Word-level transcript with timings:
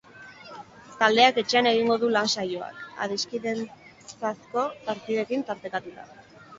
Taldeak 1.01 1.37
etxean 1.41 1.69
egingo 1.73 1.99
du 2.05 2.09
lan-saioak, 2.17 2.81
adiskidantzazko 3.07 4.69
partidekin 4.91 5.51
tartekatuta. 5.55 6.13